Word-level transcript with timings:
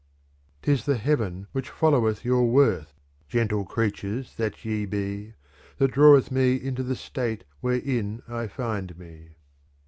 'Tis 0.63 0.85
the 0.85 0.97
heaven 0.97 1.45
which 1.51 1.69
followeth 1.69 2.25
your 2.25 2.47
worth, 2.49 2.95
gentle 3.27 3.63
creatures 3.63 4.33
that 4.33 4.65
ye 4.65 4.83
be, 4.83 5.33
that 5.77 5.91
draweth 5.91 6.31
me 6.31 6.55
into 6.55 6.81
the 6.81 6.95
state 6.95 7.43
wherein 7.61 8.23
I 8.27 8.47
find 8.47 8.97
me. 8.97 9.35